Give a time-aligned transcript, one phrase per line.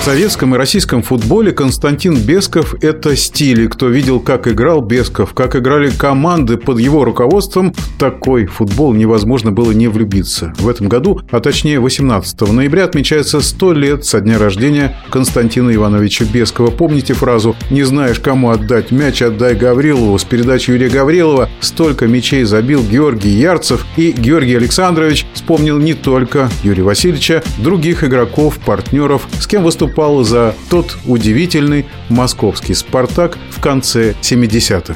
[0.00, 3.64] В советском и российском футболе Константин Бесков– это стиль.
[3.64, 8.94] И кто видел, как играл Бесков, как играли команды под его руководством, в такой футбол
[8.94, 10.54] невозможно было не влюбиться.
[10.56, 16.24] В этом году, а точнее 18 ноября, отмечается 100 лет со дня рождения Константина Ивановича
[16.24, 16.70] Бескова.
[16.70, 20.18] Помните фразу «Не знаешь, кому отдать мяч, отдай Гаврилову».
[20.18, 23.84] С передачи Юрия Гаврилова столько мячей забил Георгий Ярцев.
[23.98, 30.22] И Георгий Александрович вспомнил не только Юрия Васильевича, других игроков, партнеров, с кем выступал выступал
[30.22, 34.94] за тот удивительный московский «Спартак» в конце 70-х.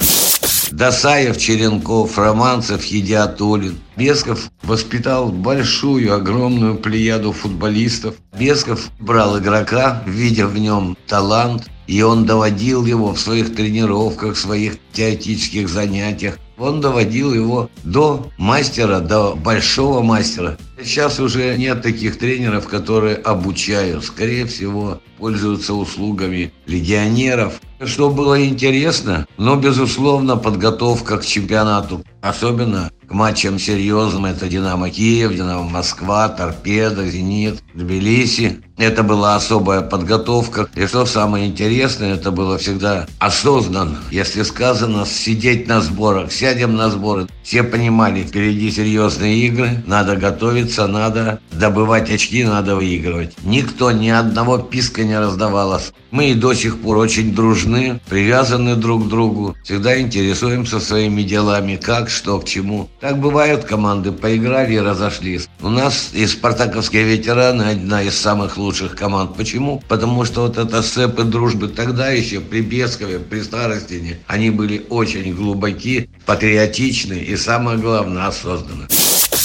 [0.70, 3.78] Досаев, Черенков, Романцев, Хидиатулин.
[3.96, 8.14] Бесков воспитал большую, огромную плеяду футболистов.
[8.38, 14.38] Бесков брал игрока, видя в нем талант, и он доводил его в своих тренировках, в
[14.38, 16.38] своих теоретических занятиях.
[16.56, 20.56] Он доводил его до мастера, до большого мастера.
[20.82, 24.04] Сейчас уже нет таких тренеров, которые обучают.
[24.04, 27.60] Скорее всего, пользуются услугами легионеров.
[27.84, 32.02] Что было интересно, но, безусловно, подготовка к чемпионату.
[32.22, 34.24] Особенно к матчам серьезным.
[34.24, 38.62] Это «Динамо Киев», «Динамо Москва», «Торпедо», «Зенит», «Тбилиси».
[38.76, 40.68] Это была особая подготовка.
[40.74, 43.98] И что самое интересное, это было всегда осознанно.
[44.10, 47.28] Если сказано сидеть на сборах, сядем на сборы.
[47.44, 53.34] Все понимали, впереди серьезные игры, надо готовиться, надо добывать очки, надо выигрывать.
[53.44, 55.92] Никто ни одного писка не раздавалось.
[56.10, 61.76] Мы и до сих пор очень дружны, привязаны друг к другу, всегда интересуемся своими делами,
[61.76, 62.88] как, что, к чему.
[63.00, 65.48] Так бывают команды, поиграли и разошлись.
[65.60, 69.36] У нас и спартаковские ветераны одна из самых лучших команд.
[69.36, 69.82] Почему?
[69.88, 75.34] Потому что вот это сцепы дружбы тогда еще при Бескове, при Старостине, они были очень
[75.34, 78.86] глубоки, патриотичны и самое главное осознанны.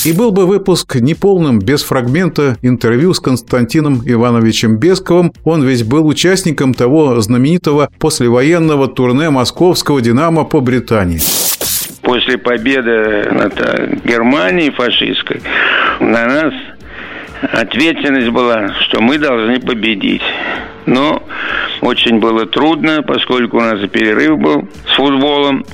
[0.05, 5.33] И был бы выпуск неполным без фрагмента интервью с Константином Ивановичем Бесковым.
[5.43, 11.19] Он ведь был участником того знаменитого послевоенного турне московского «Динамо» по Британии
[12.01, 15.41] после победы над Германией фашистской
[15.99, 16.53] на нас
[17.51, 20.23] ответственность была, что мы должны победить.
[20.87, 21.21] Но
[21.81, 25.65] очень было трудно, поскольку у нас перерыв был с футболом.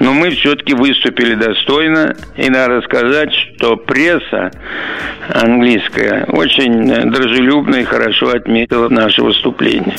[0.00, 2.16] Но мы все-таки выступили достойно.
[2.36, 4.50] И надо сказать, что пресса
[5.28, 9.96] английская очень дружелюбно и хорошо отметила наше выступление.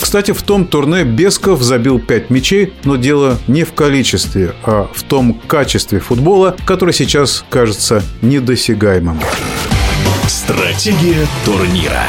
[0.00, 5.02] Кстати, в том турне Бесков забил 5 мячей, но дело не в количестве, а в
[5.02, 9.20] том качестве футбола, который сейчас кажется недосягаемым.
[10.26, 12.04] Стратегия турнира.